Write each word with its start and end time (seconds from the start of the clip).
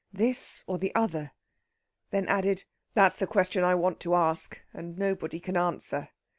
this 0.11 0.63
or 0.65 0.79
the 0.79 0.91
other?" 0.95 1.31
Then 2.09 2.27
added: 2.27 2.65
"That's 2.95 3.19
the 3.19 3.27
question 3.27 3.63
I 3.63 3.75
want 3.75 3.99
to 3.99 4.15
ask, 4.15 4.59
and 4.73 4.97
nobody 4.97 5.39
can 5.39 5.55
answer." 5.55 6.09